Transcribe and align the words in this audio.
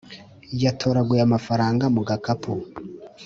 Yatoraguye 0.63 1.21
amafaranga 1.27 1.85
mugakapu 1.95 2.51